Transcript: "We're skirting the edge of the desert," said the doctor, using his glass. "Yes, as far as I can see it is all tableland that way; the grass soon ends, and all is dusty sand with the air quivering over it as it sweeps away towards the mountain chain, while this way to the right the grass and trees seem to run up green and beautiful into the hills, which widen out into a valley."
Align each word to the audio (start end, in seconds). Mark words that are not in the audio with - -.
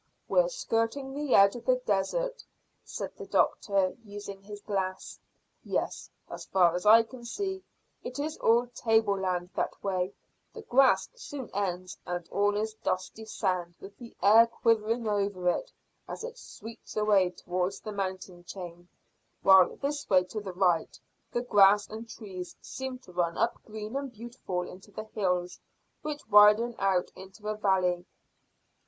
"We're 0.27 0.49
skirting 0.49 1.13
the 1.13 1.35
edge 1.35 1.55
of 1.55 1.65
the 1.65 1.75
desert," 1.75 2.43
said 2.83 3.15
the 3.15 3.27
doctor, 3.27 3.95
using 4.03 4.41
his 4.41 4.59
glass. 4.59 5.19
"Yes, 5.63 6.09
as 6.27 6.47
far 6.47 6.73
as 6.73 6.87
I 6.87 7.03
can 7.03 7.23
see 7.23 7.63
it 8.01 8.17
is 8.17 8.35
all 8.39 8.65
tableland 8.73 9.51
that 9.53 9.83
way; 9.83 10.15
the 10.55 10.63
grass 10.63 11.07
soon 11.13 11.51
ends, 11.53 11.99
and 12.07 12.27
all 12.29 12.57
is 12.57 12.73
dusty 12.73 13.25
sand 13.25 13.75
with 13.79 13.95
the 13.99 14.17
air 14.23 14.47
quivering 14.47 15.07
over 15.07 15.47
it 15.49 15.71
as 16.07 16.23
it 16.23 16.35
sweeps 16.39 16.97
away 16.97 17.29
towards 17.29 17.79
the 17.79 17.91
mountain 17.91 18.43
chain, 18.43 18.87
while 19.43 19.75
this 19.75 20.09
way 20.09 20.23
to 20.23 20.41
the 20.41 20.53
right 20.53 20.99
the 21.31 21.43
grass 21.43 21.87
and 21.87 22.09
trees 22.09 22.55
seem 22.59 22.97
to 22.97 23.11
run 23.13 23.37
up 23.37 23.63
green 23.65 23.95
and 23.95 24.11
beautiful 24.11 24.63
into 24.67 24.89
the 24.89 25.03
hills, 25.13 25.59
which 26.01 26.27
widen 26.27 26.73
out 26.79 27.11
into 27.15 27.47
a 27.47 27.53
valley." 27.55 28.03